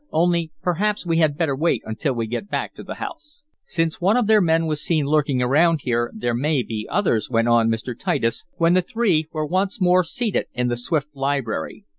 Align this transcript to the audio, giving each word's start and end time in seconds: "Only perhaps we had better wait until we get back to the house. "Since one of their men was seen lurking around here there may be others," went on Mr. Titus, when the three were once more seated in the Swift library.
"Only 0.11 0.51
perhaps 0.63 1.05
we 1.05 1.17
had 1.17 1.37
better 1.37 1.55
wait 1.55 1.83
until 1.85 2.15
we 2.15 2.25
get 2.25 2.49
back 2.49 2.73
to 2.73 2.81
the 2.83 2.95
house. 2.95 3.43
"Since 3.65 4.01
one 4.01 4.17
of 4.17 4.25
their 4.25 4.41
men 4.41 4.65
was 4.65 4.81
seen 4.81 5.05
lurking 5.05 5.43
around 5.43 5.81
here 5.83 6.11
there 6.11 6.33
may 6.33 6.63
be 6.63 6.87
others," 6.89 7.29
went 7.29 7.47
on 7.49 7.69
Mr. 7.69 7.93
Titus, 7.95 8.47
when 8.55 8.73
the 8.73 8.81
three 8.81 9.27
were 9.31 9.45
once 9.45 9.79
more 9.79 10.03
seated 10.03 10.47
in 10.55 10.69
the 10.69 10.75
Swift 10.77 11.15
library. 11.15 11.85